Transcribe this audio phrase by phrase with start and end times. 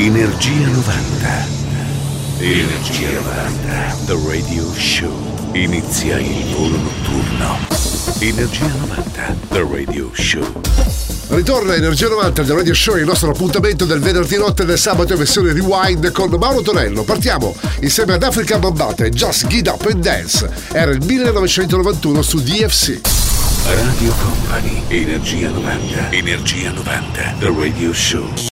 [0.00, 1.46] Energia 90.
[2.38, 3.96] Energia 90.
[4.06, 5.10] The Radio Show.
[5.54, 7.58] Inizia il volo notturno.
[8.20, 9.36] Energia 90.
[9.48, 10.60] The Radio Show.
[11.30, 15.14] Ritorna Energia 90 del Radio Show, il nostro appuntamento del venerdì notte e del sabato
[15.14, 17.02] in versione rewind con Mauro Tonello.
[17.02, 20.48] Partiamo insieme ad Africa Bambata e Just Get Up and Dance.
[20.70, 23.00] Era il 1991 su DFC.
[23.64, 24.80] Radio Company.
[24.86, 26.12] Energia 90.
[26.12, 27.34] Energia 90.
[27.40, 28.47] The Radio Show.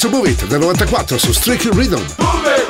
[0.00, 2.69] To Move It del 94 su Strictly Rhythm.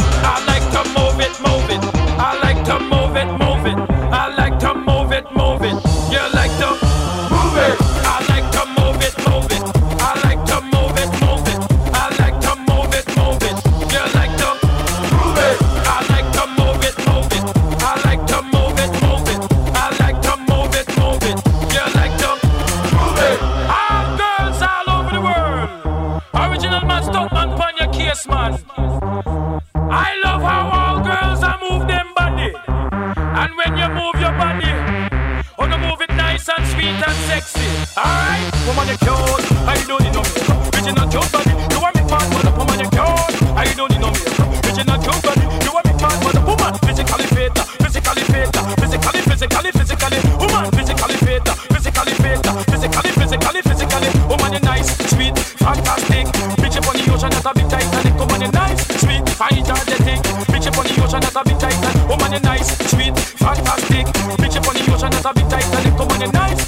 [36.80, 37.68] Sweet and sexy.
[37.96, 39.44] Alright, woman, you cute.
[39.68, 40.72] I don't need no makeup.
[40.72, 41.52] Original cute body.
[41.52, 43.36] You want me for the woman, you cute.
[43.52, 44.48] I don't need no makeup.
[44.64, 45.44] Original cute body.
[45.60, 46.72] You want me for the woman.
[46.88, 47.52] Physically fit,
[47.84, 48.48] physically fit,
[48.80, 50.20] physically, physically, physically.
[50.40, 52.40] Woman, physically fit, physically fit,
[52.72, 54.10] physically, physically, physically.
[54.24, 56.26] Woman, you nice, sweet, fantastic.
[56.60, 58.14] Bitch up on the ocean, that's a big Titanic.
[58.16, 60.20] Woman, you nice, sweet, fine, energetic.
[60.48, 62.08] Bitch up on the ocean, that's a big Titanic.
[62.08, 64.06] Woman, you nice, sweet, fantastic.
[64.40, 65.98] Bitch up on the ocean, that's a big Titanic.
[65.98, 66.59] Woman, you nice,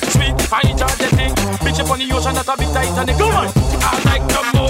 [0.52, 1.32] sweet, fine, energetic.
[1.60, 3.16] Bitch up on the ocean, that's a big Titanic.
[3.16, 3.52] Come on.
[3.82, 4.61] I like to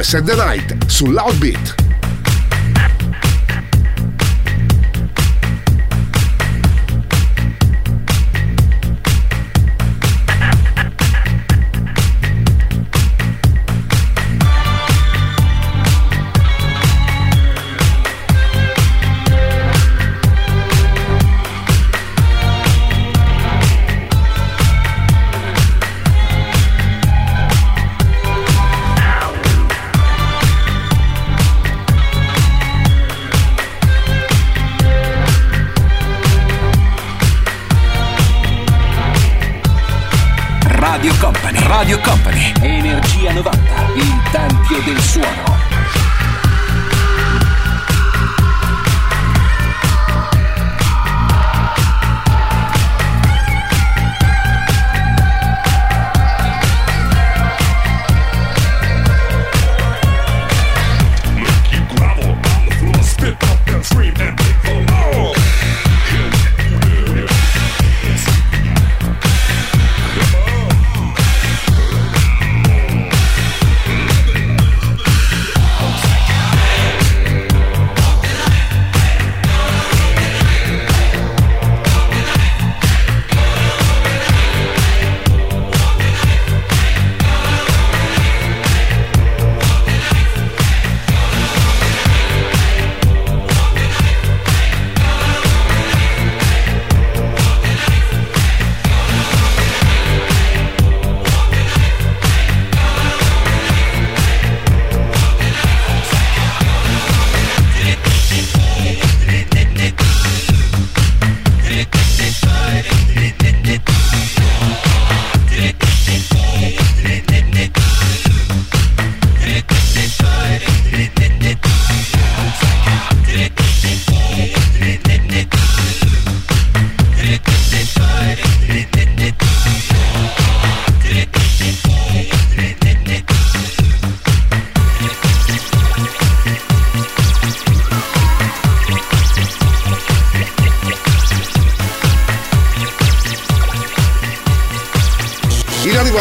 [0.00, 1.79] Boys and the Night su Loudbeat.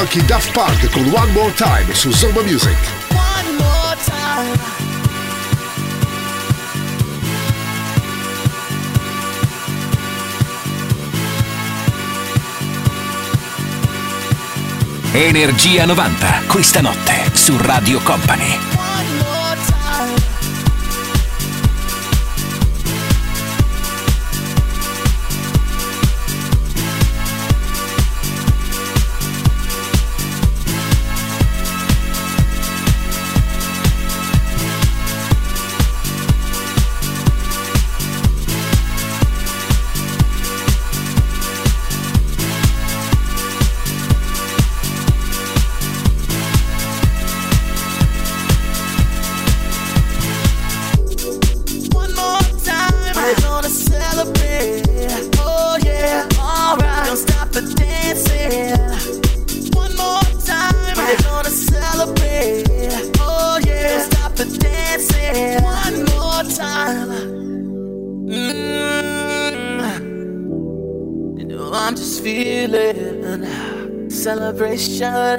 [0.09, 2.75] Anche Daft Punk con One More Time su Zoma Music.
[3.09, 4.57] One more time.
[15.11, 18.78] Energia 90, questa notte su Radio Company.
[74.79, 75.38] question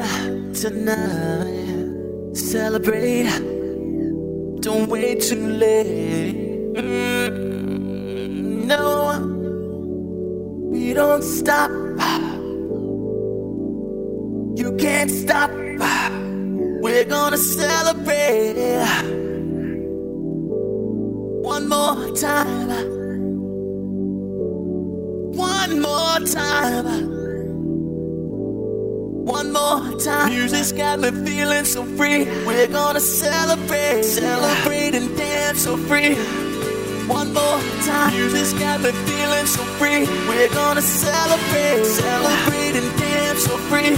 [38.79, 40.07] Me feeling so free.
[40.27, 43.97] We're gonna celebrate, celebrate and dance so free.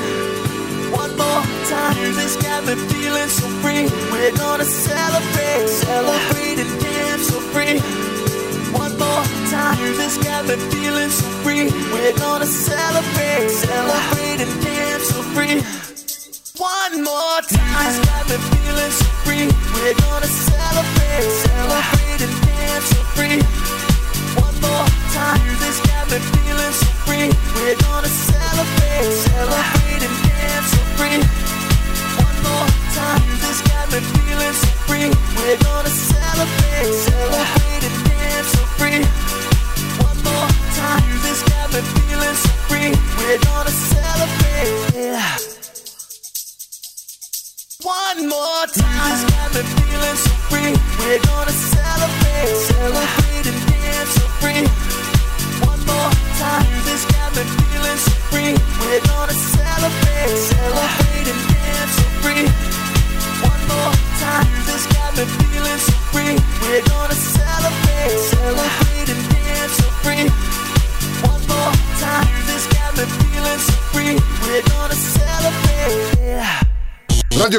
[0.91, 1.95] One more time.
[2.43, 3.85] Got me feeling so free.
[4.11, 7.79] We're gonna celebrate, celebrate and dance so free.
[8.73, 9.77] One more time.
[10.25, 11.71] Got me feeling so free.
[11.93, 15.61] We're gonna celebrate, celebrate and dance so free.
[16.59, 17.85] One more time.
[17.85, 19.47] Music's got feeling so free.
[19.75, 23.92] We're gonna celebrate, celebrate and dance so free.
[26.13, 26.43] One more time.
[26.43, 26.92] Music's got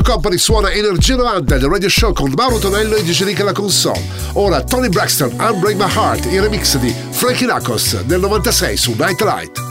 [0.04, 4.02] Company suona Energia 90 del Radio Show con Mauro Tonello e Rica la console.
[4.34, 9.22] Ora Tony Braxton, Unbreak My Heart, il remix di Frankie Knuckles del 96 su Night
[9.22, 9.63] Light.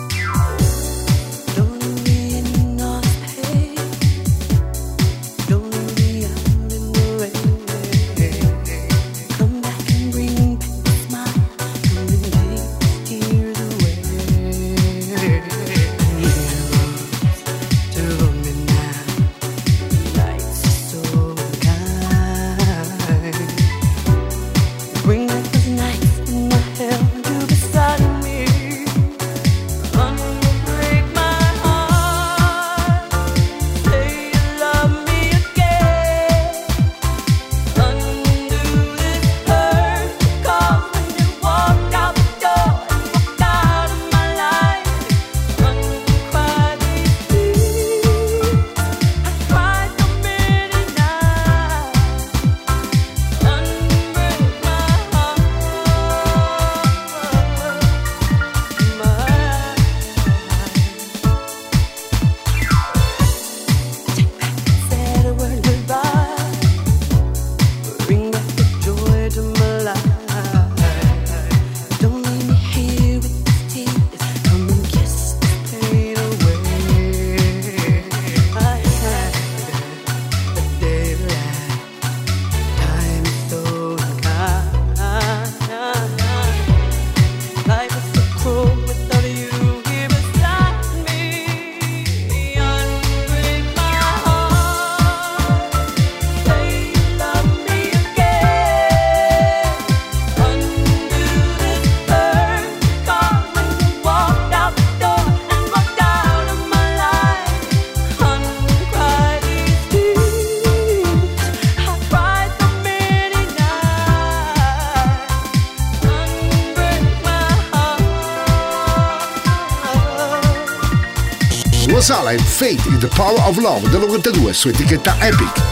[122.63, 125.72] Fate in the Power of Love del 92 su etichetta Epic.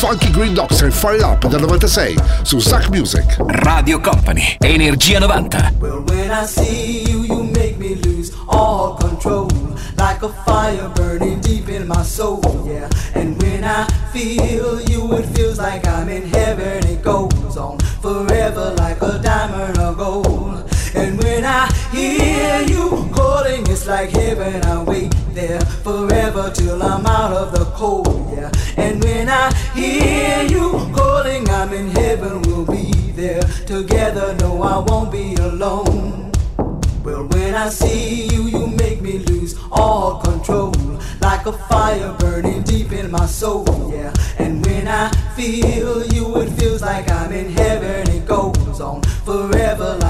[0.00, 3.36] Funky Green Dogs and Fire Up del 96 su Zack Music.
[3.38, 5.74] Radio Company, Energia 90.
[5.78, 9.50] Well, when I see you, you make me lose all control.
[9.98, 12.88] Like a fire burning deep in my soul, yeah.
[13.14, 16.82] And when I feel you, it feels like I'm in heaven.
[16.86, 20.64] It goes on forever like a diamond or gold.
[20.94, 24.64] And when I hear you calling, it's like heaven.
[24.64, 28.50] I wait there forever till I'm out of the cold, yeah.
[29.30, 34.34] I hear you calling, I'm in heaven, we'll be there together.
[34.40, 36.32] No, I won't be alone.
[37.04, 40.74] Well, when I see you, you make me lose all control.
[41.20, 44.12] Like a fire burning deep in my soul, yeah.
[44.38, 48.10] And when I feel you, it feels like I'm in heaven.
[48.10, 50.09] It goes on forever like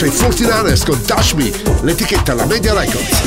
[0.00, 1.50] Esce i 49ers con Touch Me,
[1.82, 3.22] l'etichetta La Media Records.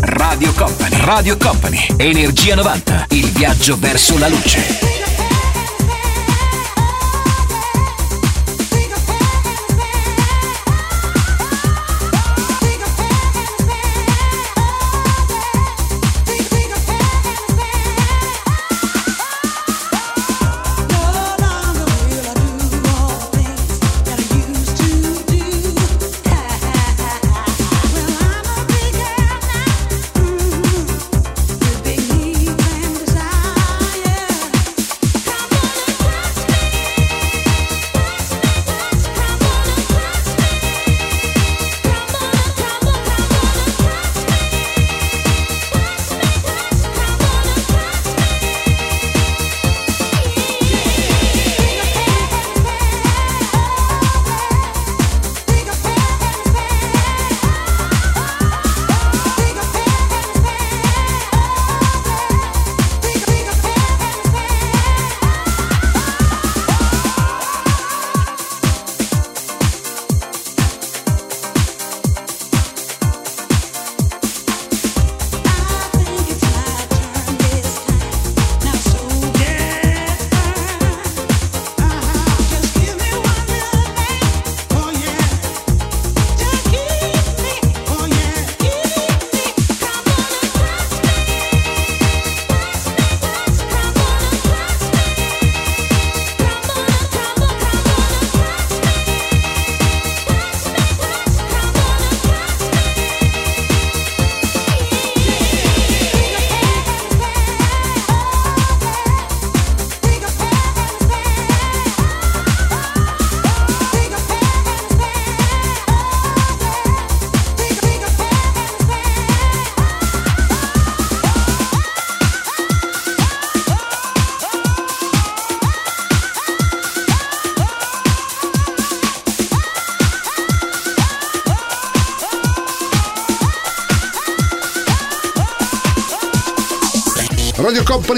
[0.00, 5.11] Radio Company, Radio Company, Energia 90, il viaggio verso la luce.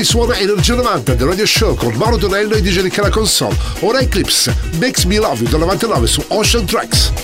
[0.04, 3.56] Company suona Energia 90 del Radio Show con Mauro Tonello e DJ Nicola Console.
[3.80, 7.23] Ora Eclipse, Makes Me Love You del 99 su Ocean Tracks.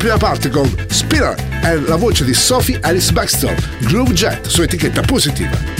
[0.00, 5.02] Prima parte con Spinner e la voce di Sophie Alice Baxter, Groove Jet su etichetta
[5.02, 5.79] positiva.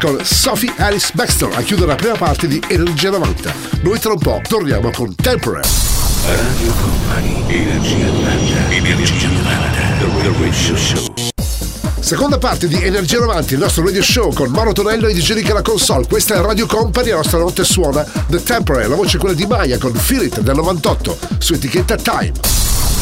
[0.00, 3.54] Con Sophie Alice Baxter a chiudere la prima parte di Energia 90.
[3.82, 5.68] Noi tra un po' torniamo con Temporary.
[6.26, 11.14] Radio Company, Energia 90, Energia 90, The Radio Show.
[12.00, 15.50] Seconda parte di Energia 90, il nostro radio show con Mauro Tonello e DJ Rick
[15.50, 16.06] alla console.
[16.08, 19.46] Questa è Radio Company, la nostra notte suona The Temporary, la voce è quella di
[19.46, 22.32] Maya con Feel It del 98 su etichetta Time.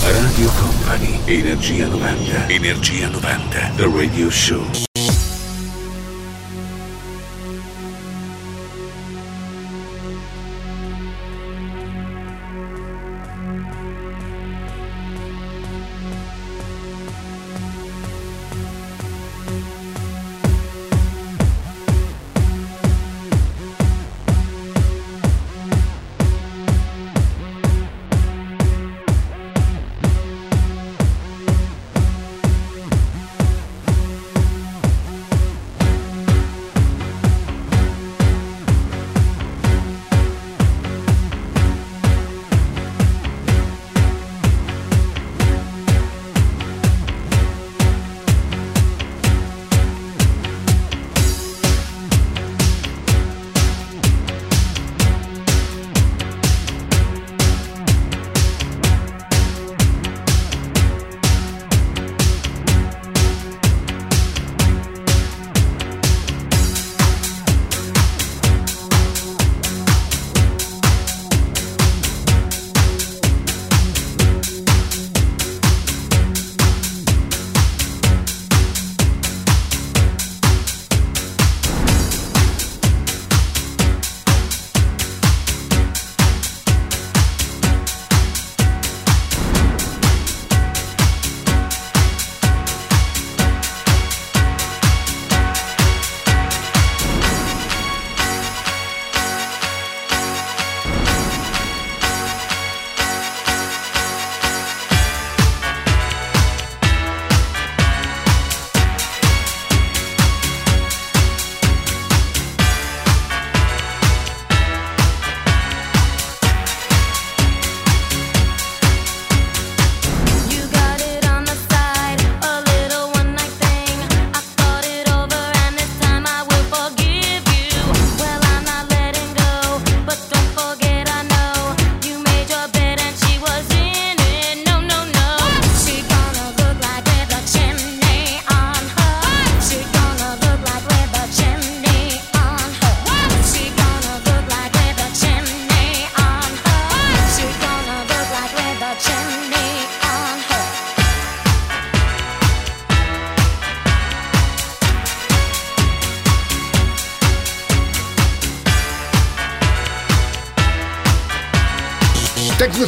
[0.02, 4.88] Radio Company, Energia 90, Energia 90, The Radio Show.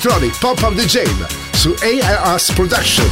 [0.02, 3.08] Technotronic Pop Up the Jam su ARS Production.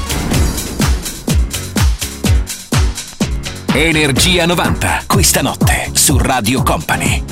[3.73, 7.23] Energia 90, questa notte su Radio Company.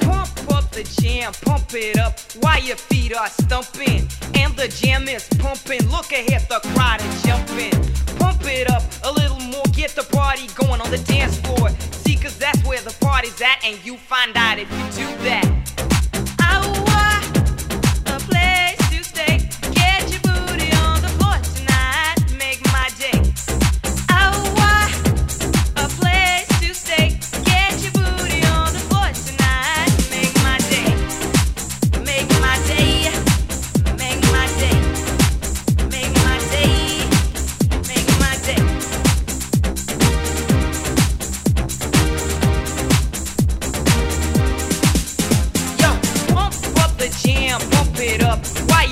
[0.00, 4.08] Pump up the jam, pump it up while your feet are stumping.
[4.34, 5.88] And the jam is pumping.
[5.88, 7.70] Look ahead, the crowd is jumping.
[8.18, 11.70] Pump it up a little more, get the party going on the dance floor.
[11.92, 15.60] See, cause that's where the party's at, and you find out if you do that.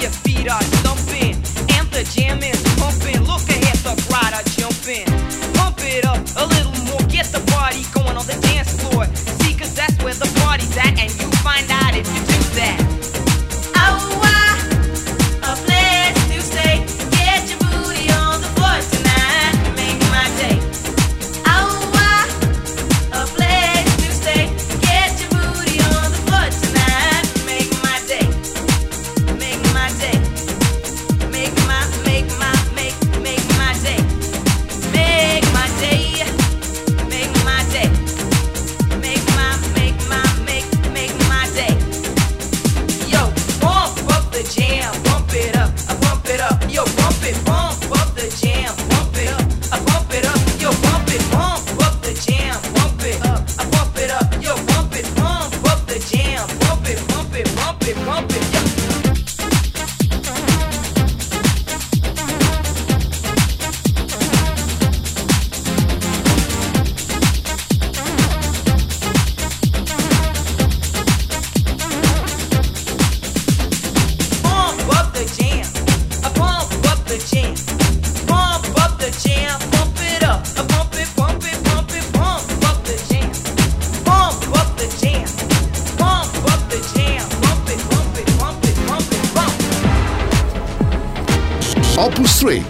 [0.00, 1.34] your feet are thumping
[1.76, 3.20] and the jam is pumping.
[3.26, 5.06] Look ahead, the bride are jumping.
[5.54, 9.06] Pump it up a little more, get the party going on the dance floor.
[9.78, 12.80] That's where the party's at, and you find out if you do that.
[13.76, 14.37] Oh, wow.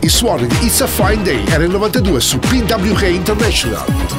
[0.09, 4.18] Suoni di It's a Fine Day era il 92 su PWK International.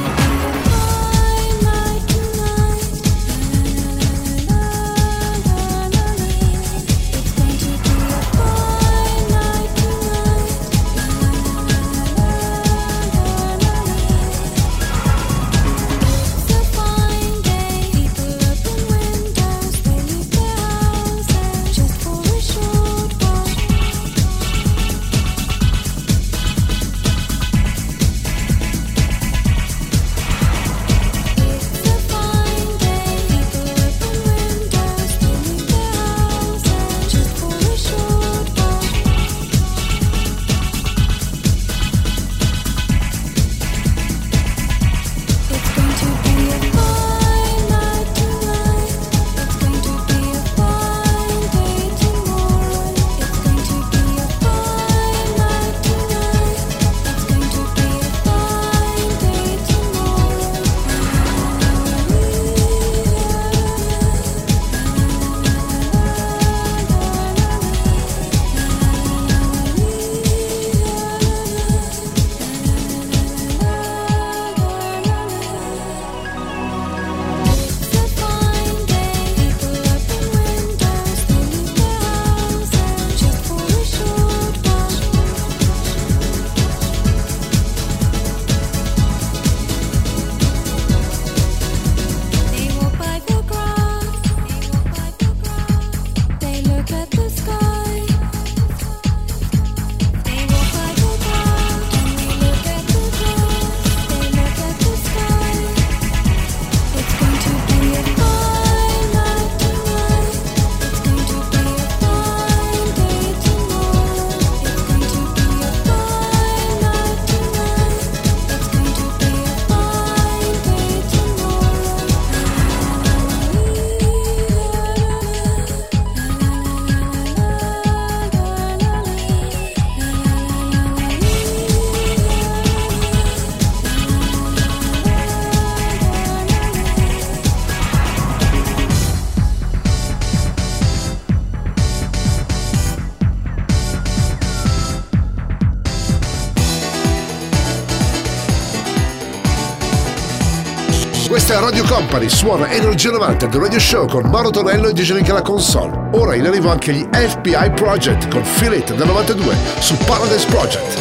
[151.50, 155.14] Questa è Radio Company, suona Energia 90 del Radio Show con Mauro Tonello e DJ
[155.14, 156.10] Link alla console.
[156.12, 160.98] Ora in arrivo anche gli FBI Project con Feel It del 92 su Paradise Project.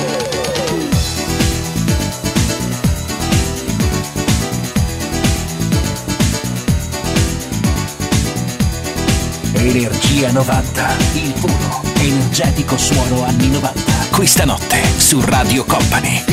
[9.53, 13.81] Energia 90, il puro, energetico suono anni 90.
[14.09, 16.23] Questa notte su Radio Company.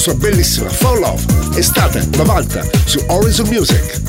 [0.00, 4.00] Sua bellissima Fall Love, estate 90 su Horizon Music.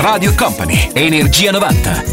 [0.00, 2.07] Radio Company, Energia 90.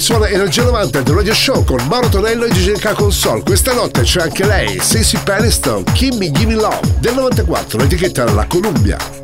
[0.00, 3.42] Suona Energia 90 del Radio Show con Mauro Tonello e GGK Console.
[3.42, 9.23] Questa notte c'è anche lei, Stacey Peniston, Kimmy Gimme Love del 94, l'etichetta La Columbia.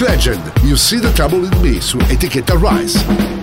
[0.00, 3.41] Legend, you See the Trouble with Me su etichetta Rise.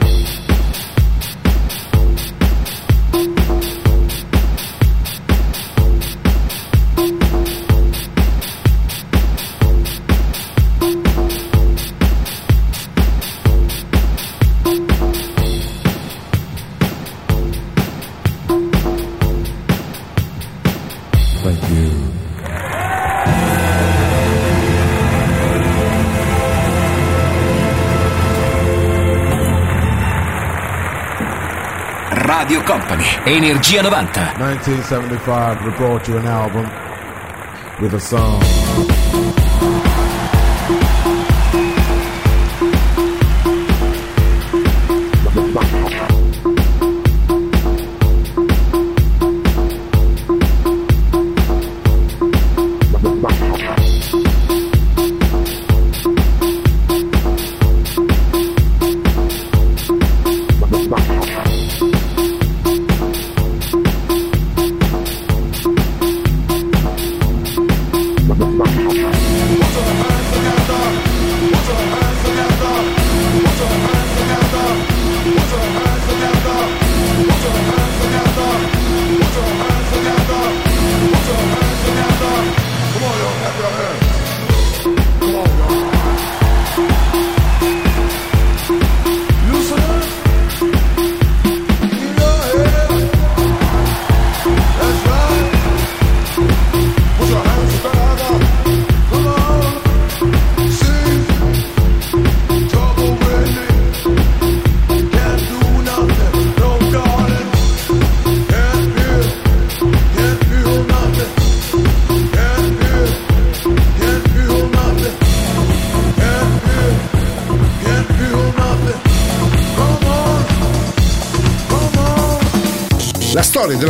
[33.30, 34.20] Energia 90.
[34.40, 36.66] 1975, we brought you an album
[37.80, 39.49] with a song.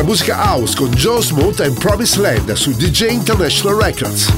[0.10, 4.34] Musica house con Joe Smooth e Promise Land su DJ International Records.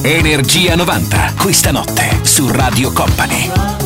[0.00, 3.77] Energia 90, questa notte su Radio Company.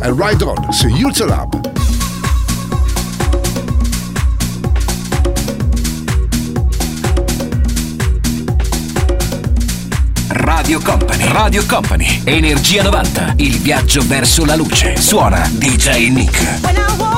[0.00, 0.86] E Ride On su
[1.26, 1.76] Lab.
[10.28, 14.96] Radio Company, Radio Company, Energia 90, il viaggio verso la luce.
[14.96, 17.17] Suona DJ Nick.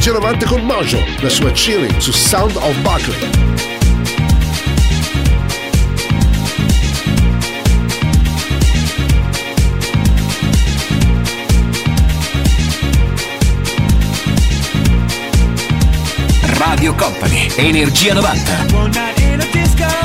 [0.00, 3.18] Energia 90 con Mojo, la sua chilling su Sound of Buckley.
[16.56, 19.99] Radio Company, Energia 90.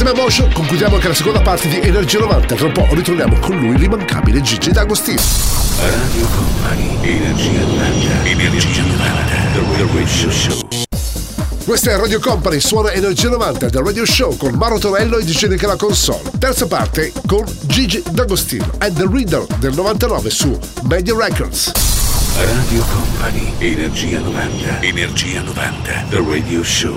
[0.00, 2.54] Insieme a Motion concludiamo anche la seconda parte di Energia 90.
[2.54, 5.20] Tra un po' ritorniamo con lui, l'immancabile Gigi D'Agostino.
[5.76, 10.68] Radio Company, Energia 90, Energia 90, The Radio Show.
[11.64, 15.46] Questa è Radio Company, suona Energia 90 del Radio Show con Maro Torello e DJ
[15.46, 16.30] Nick la console.
[16.38, 21.72] Terza parte con Gigi D'Agostino and The Reader del 99 su Media Records.
[22.36, 26.96] Radio Company, Energia 90, Energia 90, The Radio Show.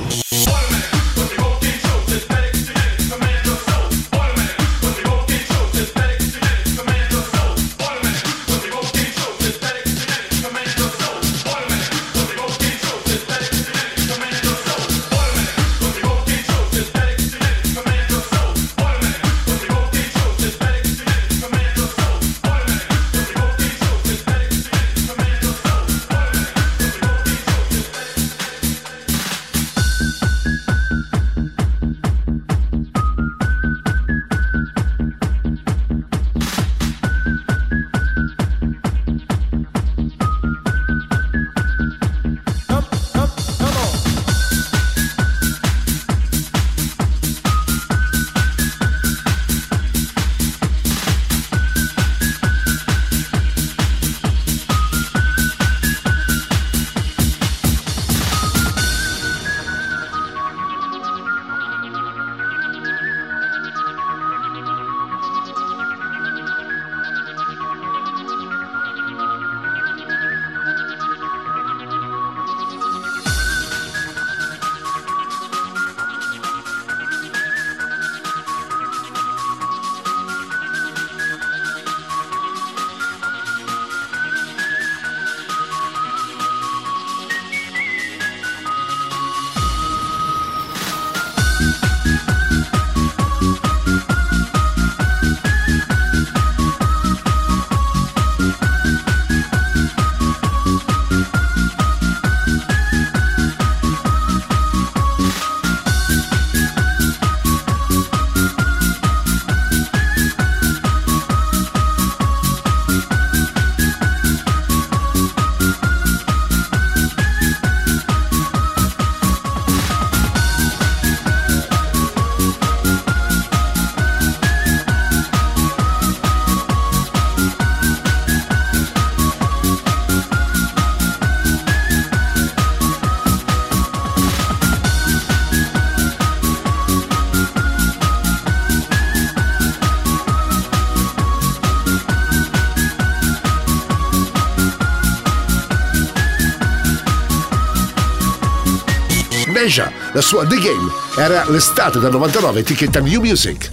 [150.13, 150.91] La sua The Game.
[151.15, 153.71] Era l'estate del 99, etichetta New Music.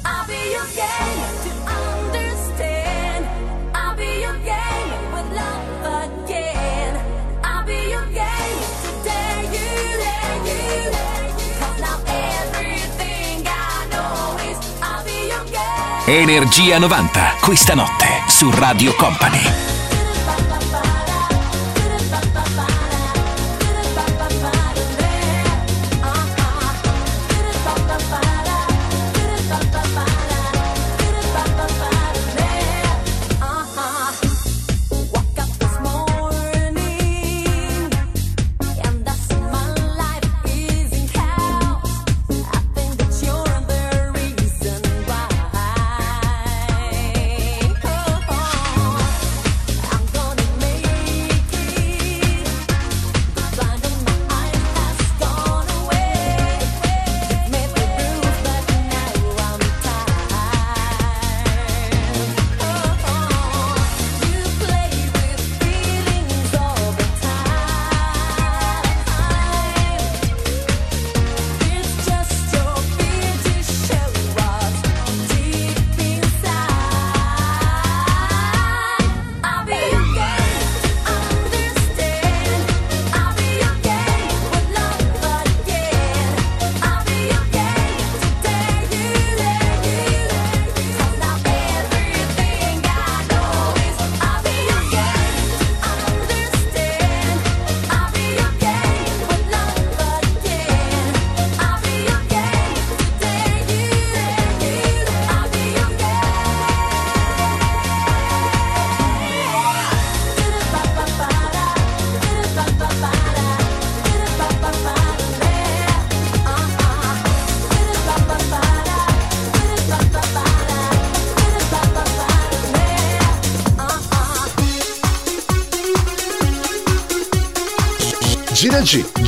[16.10, 19.77] Energia 90, questa notte su Radio Company.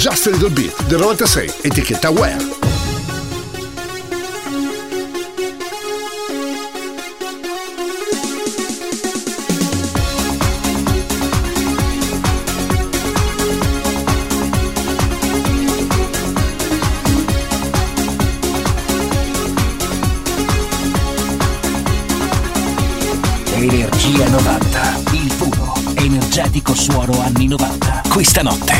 [0.00, 2.38] Just a Little Bit del 96, etichetta Where.
[23.54, 28.02] Energia 90, il puro, energetico suono anni 90.
[28.08, 28.79] Questa notte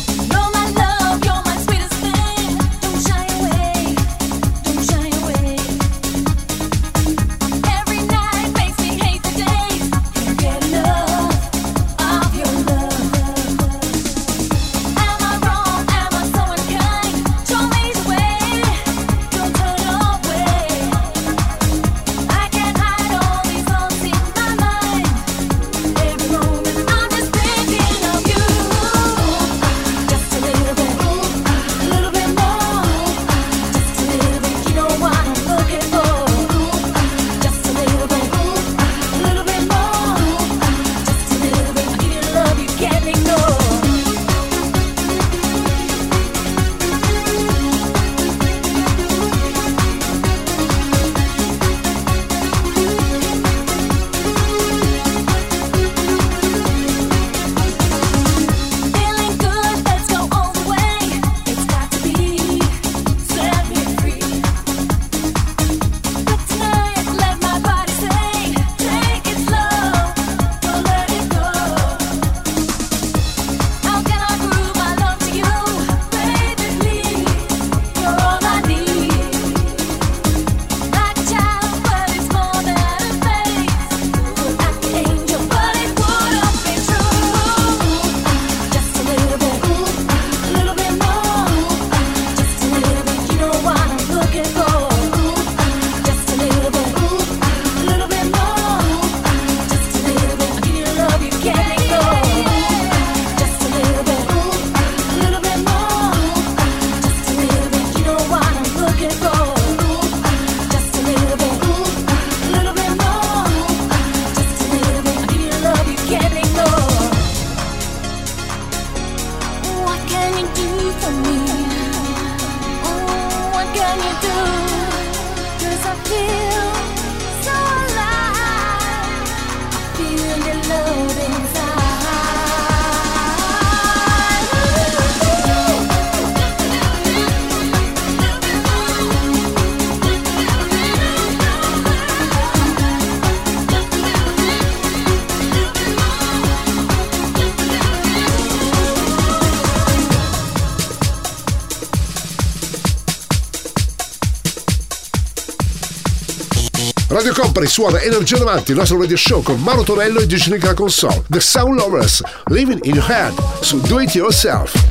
[157.61, 161.23] Company suona Energia 90, il nostro radio show con Mauro Torello e Diginica Console.
[161.27, 164.90] The Sound Lovers, Living in Your Head, su Do It Yourself.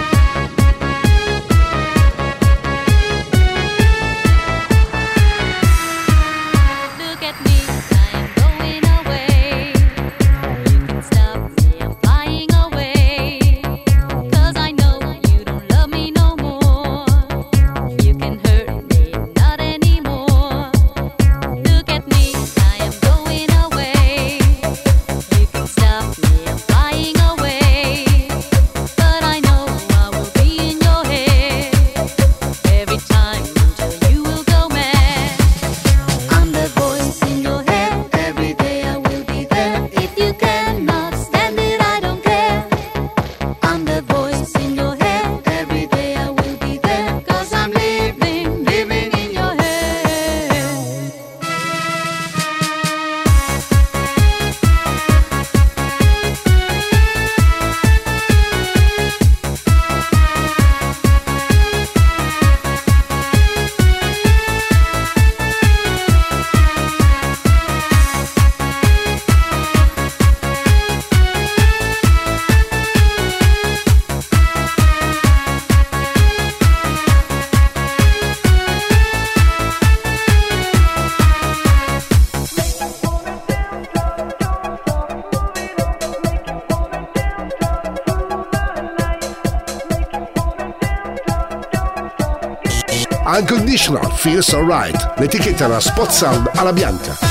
[94.21, 95.13] Feels Alright.
[95.17, 97.30] L'etichetta era Spot Sound alla bianca.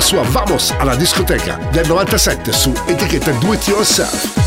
[0.00, 4.40] Sua Vamos alla discoteca del 97 su etichetta Do It Yourself.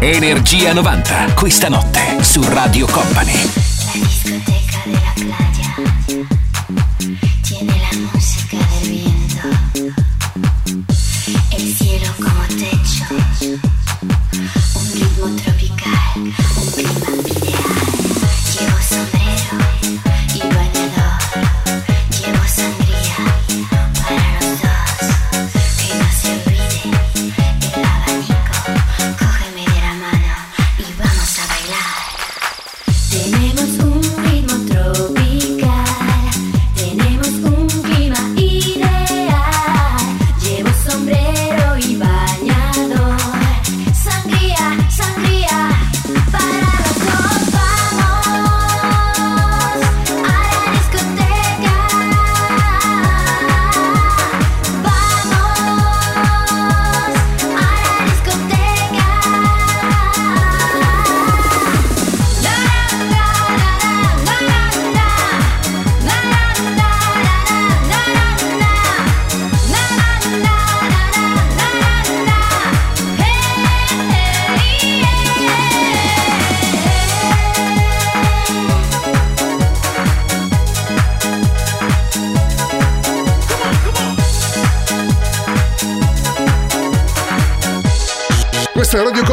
[0.00, 3.65] Energia 90, questa notte su Radio Company.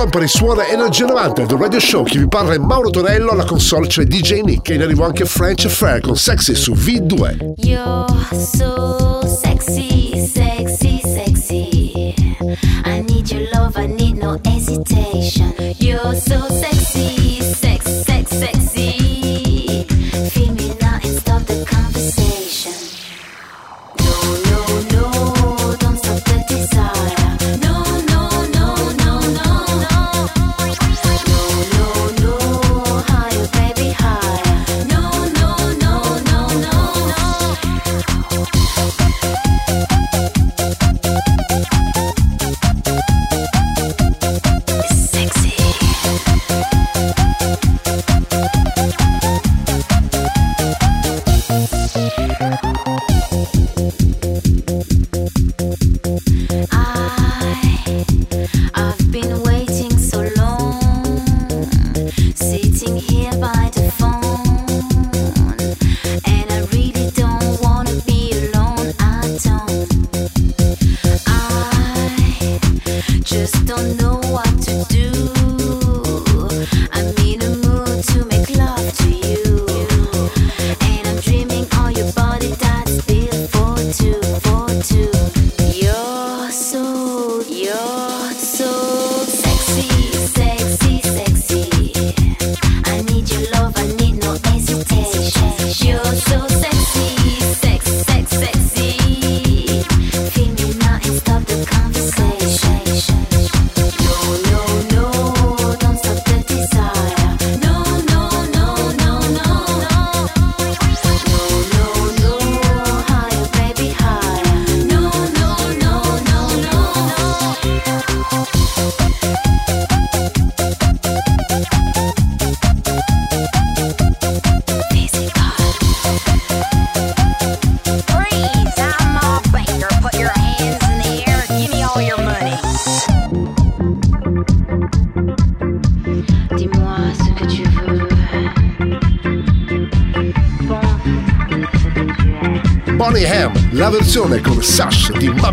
[0.04, 2.04] Company suona Energia 90 del Radio Show.
[2.04, 5.24] Chi vi parla è Mauro Tonello, alla console c'è DJ Nick e in arrivo anche
[5.24, 7.54] French Fair con Sexy su V2.
[7.56, 9.93] You're so sexy,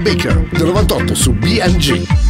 [0.04, 2.29] Baker del 98 su BNG.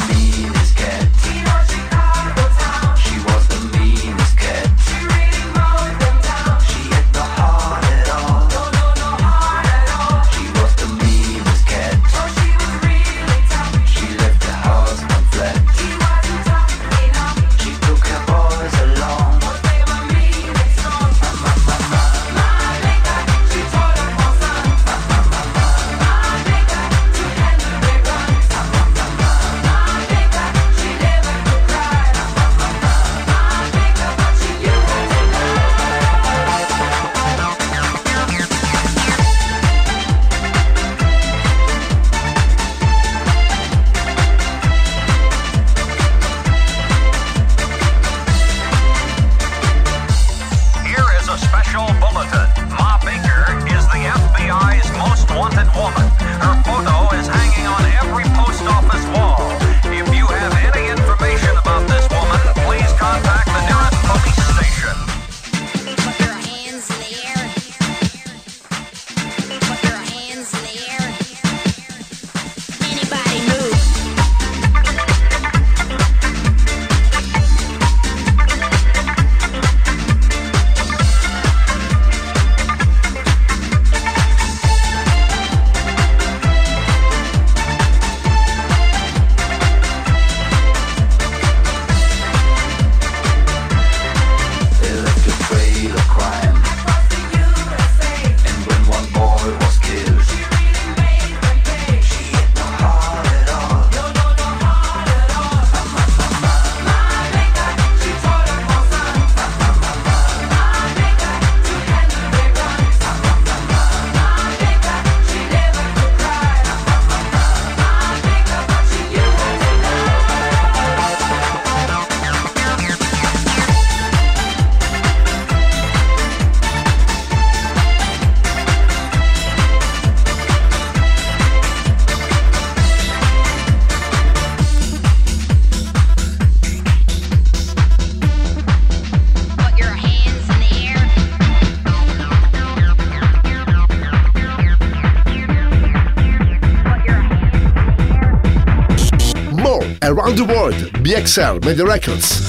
[151.21, 152.41] BXL Media Records.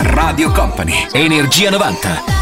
[0.00, 2.37] Radio Company, Energia 90.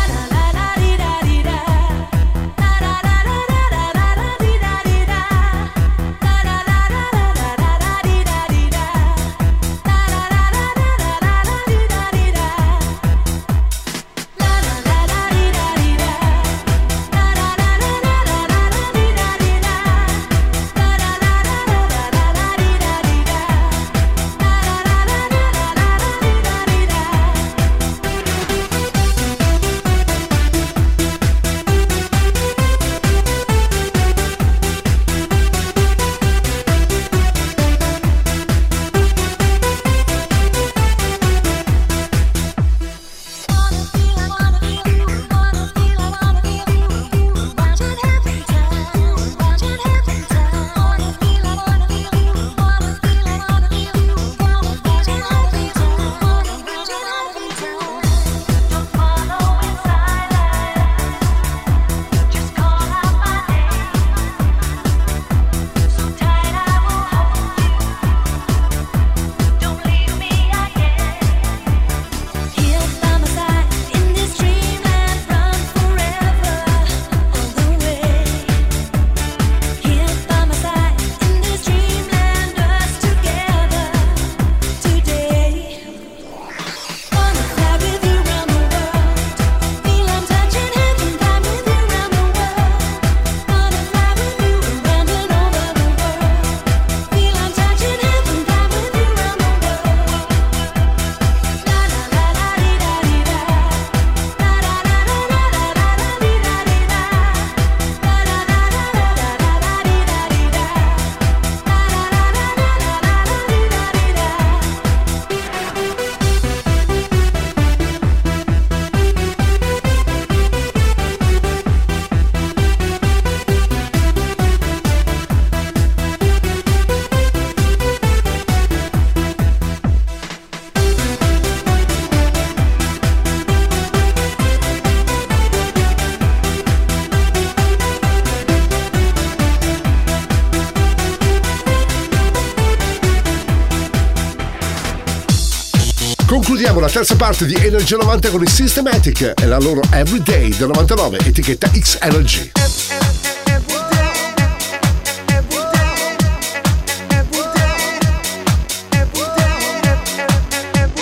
[146.86, 149.32] La terza parte di Energia 90 con i Systematic.
[149.34, 152.52] E la loro Everyday del 99, etichetta X Energy.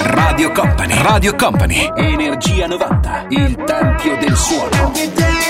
[0.01, 4.93] Radio Company, Radio Company, Energia 90, il tempio del suono.
[4.94, 5.44] Everyday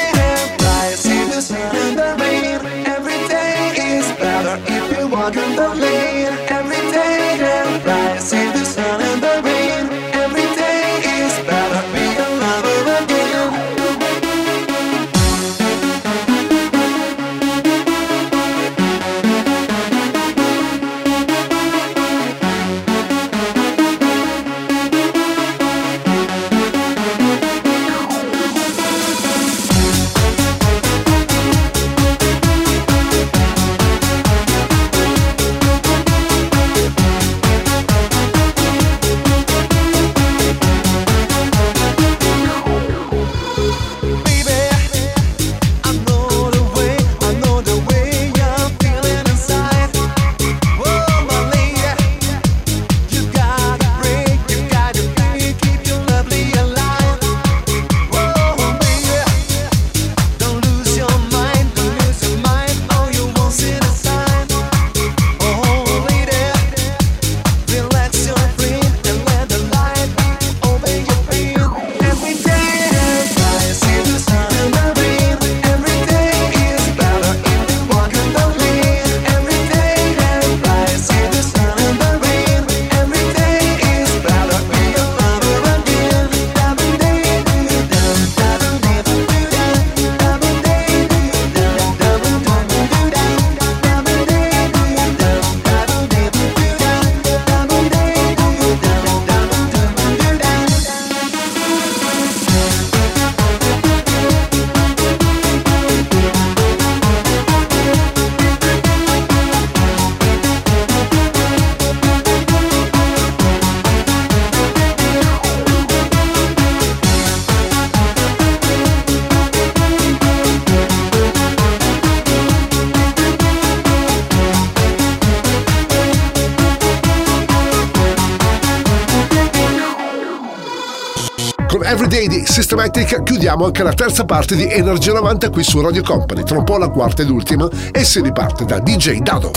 [133.44, 136.44] chiudiamo anche la terza parte di Energia 90 qui su Radio Company.
[136.44, 139.50] Tra un po' la quarta ed ultima e si riparte da DJ Dado.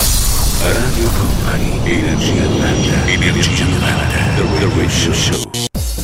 [0.60, 3.80] Radio Company, Energia 90, Energia 90,
[4.36, 5.50] The Radio Show.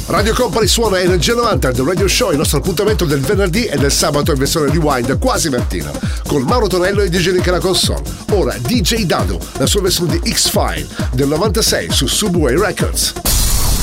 [0.06, 3.93] Radio Company suona Energia 90 The Radio Show, il nostro appuntamento del venerdì e del
[3.93, 5.90] sabato in versione rewind quasi mattina,
[6.27, 8.02] con Mauro Tonello e DJ Nick alla console.
[8.31, 13.34] Ora DJ Dado, la sua versione di X-File del 96 su Subway Records.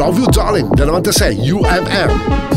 [0.00, 2.48] Love You Darling del 96 UMM.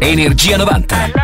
[0.00, 1.19] Energia 90.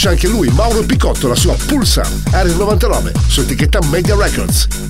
[0.00, 4.89] C'è anche lui, Mauro Picotto, la sua Pulsar, Area 99, su etichetta Media Records.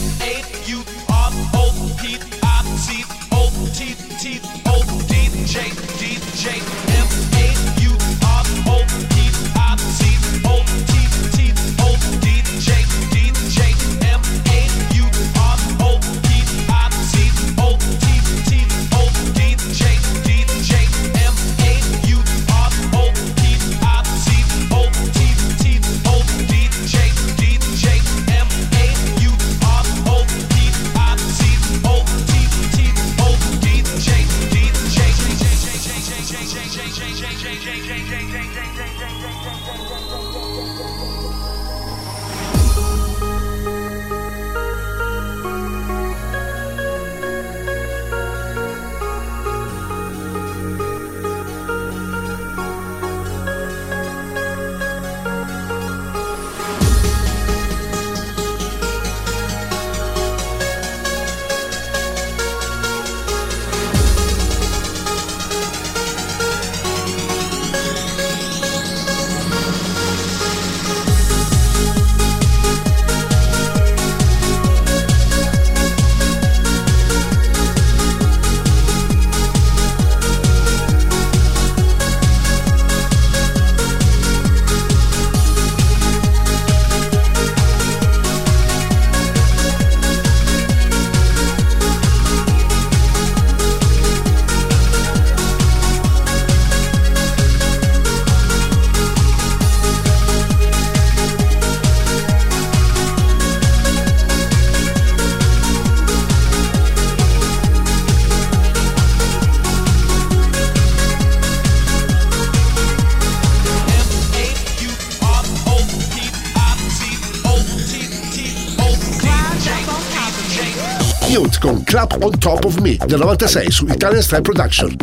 [122.19, 124.95] On Top of Me del 96 su Italian Style Production.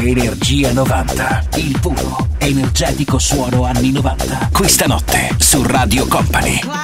[0.00, 4.50] Energia 90, il puro, energetico suono anni 90.
[4.52, 6.77] Questa notte su Radio Company.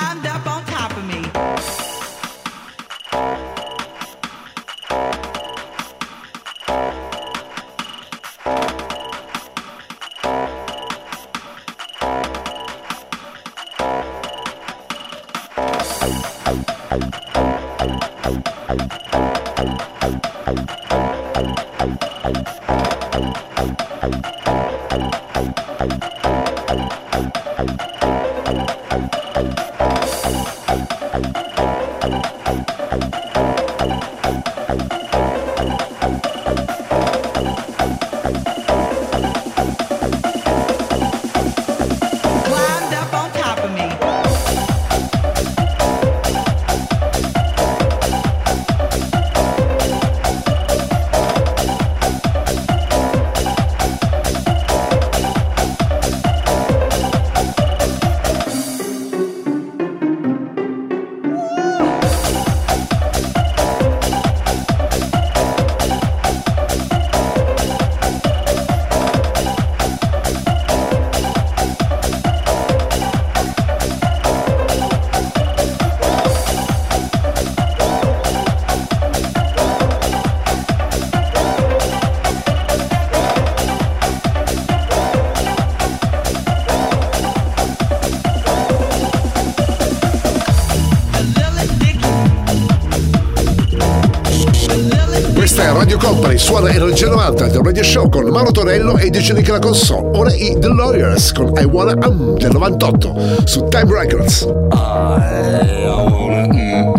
[95.99, 100.17] Company suona Energia 90 del Radio Show con Mauro Torello e DJ Nick la console.
[100.19, 103.15] Ora i The Lawyers con I Wanna Um del 98
[103.45, 104.43] su Time Records.
[104.43, 106.99] Wanna, mm, mm, I,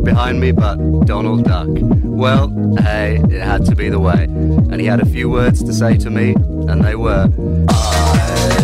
[0.03, 0.75] behind me but
[1.05, 1.67] Donald Duck.
[1.69, 2.49] Well,
[2.79, 4.23] hey, it had to be the way.
[4.23, 7.27] And he had a few words to say to me, and they were.
[7.27, 8.62] Daddy's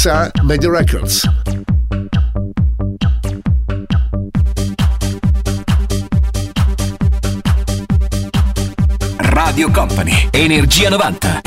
[0.00, 1.28] su BXR Media Records.
[9.18, 11.39] Radio Company, Energia 90.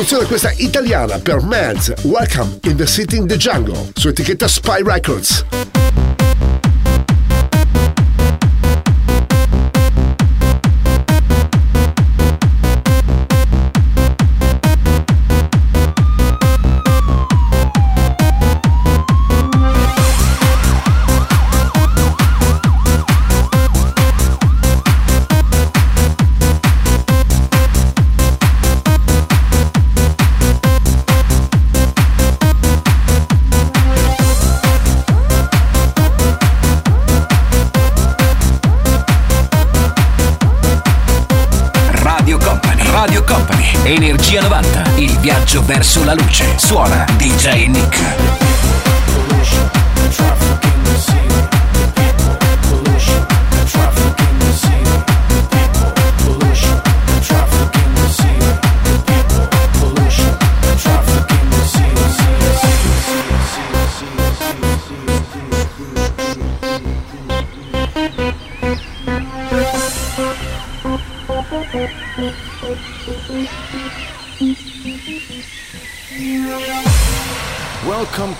[0.00, 4.82] Produzione questa italiana per Mads, Welcome in the City in the Jungle, su etichetta Spy
[4.82, 5.59] Records.
[45.70, 46.58] Verso la luce.
[46.58, 46.99] Suona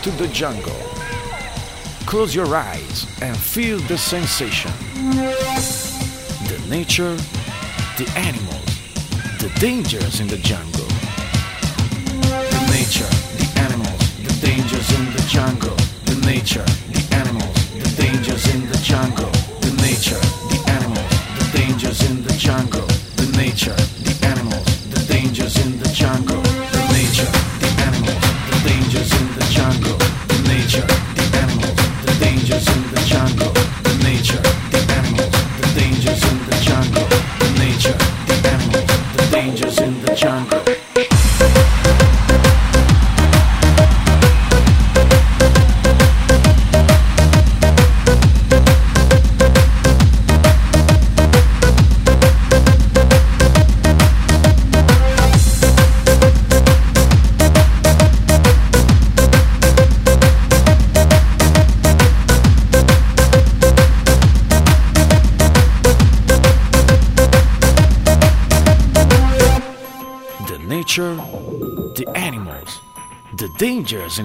[0.01, 0.81] Welcome to the jungle.
[2.07, 4.73] Close your eyes and feel the sensation.
[4.95, 7.17] The nature,
[7.99, 8.65] the animals,
[9.41, 10.87] the dangers in the jungle.
[12.23, 15.77] The nature, the animals, the dangers in the jungle.
[16.07, 19.30] The nature, the animals, the dangers in the jungle.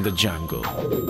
[0.05, 1.04] The jungle.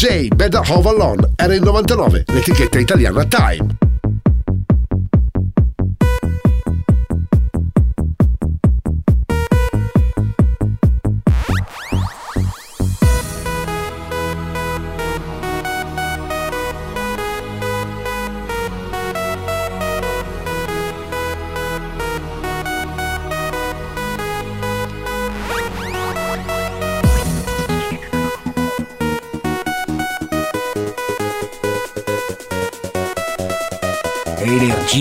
[0.00, 3.89] DJ, Better Home Alone, era il 99, l'etichetta italiana Time.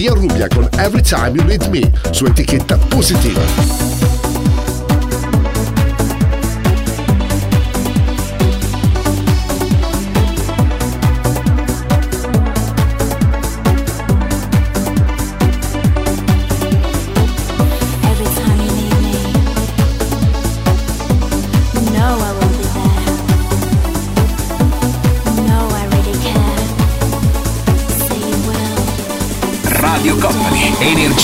[0.00, 4.19] Maria Rubia con Every Time You Need Me su etichetta positiva.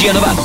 [0.09, 0.36] Energia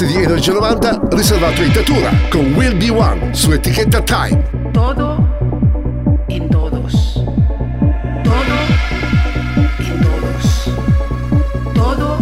[0.00, 1.62] quarta parte di Energia 90 riservato
[2.30, 4.70] con Will Be One su etichetta Time.
[4.72, 5.28] Todo
[6.28, 7.22] in todos.
[8.22, 8.56] Todo
[9.78, 10.70] in todos.
[11.74, 12.18] Todo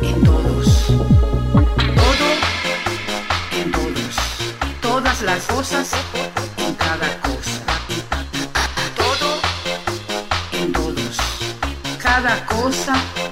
[0.00, 0.86] in todos.
[1.94, 2.28] Todo
[3.50, 4.16] in todos.
[4.80, 5.90] Todas las cosas
[6.56, 7.60] en cada cosa.
[8.96, 9.40] Todo
[10.52, 11.18] en todos.
[11.98, 13.31] Cada cosa en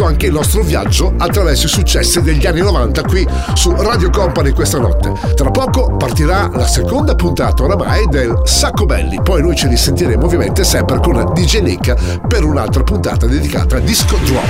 [0.00, 4.52] Concluso anche il nostro viaggio attraverso i successi degli anni 90 qui su Radio Company
[4.52, 5.12] questa notte.
[5.34, 10.64] Tra poco partirà la seconda puntata oramai del Sacco Belli, poi noi ci risentiremo ovviamente
[10.64, 14.44] sempre con DJ Nick per un'altra puntata dedicata a Disco Drop.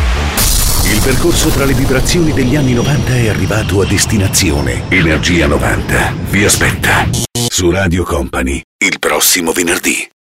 [0.85, 4.83] Il percorso tra le vibrazioni degli anni 90 è arrivato a destinazione.
[4.89, 10.10] Energia 90 vi aspetta su Radio Company il prossimo venerdì.